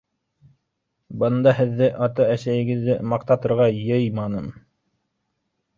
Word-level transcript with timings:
Бында 1.23 1.53
һеҙҙе 1.59 1.89
ата-әсәйегеҙҙе 2.07 2.97
маҡтатырға 3.13 3.71
йыйманым. 3.85 4.53